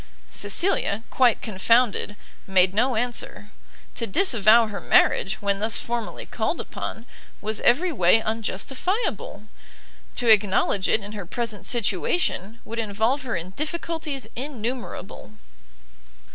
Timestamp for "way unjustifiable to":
7.91-10.27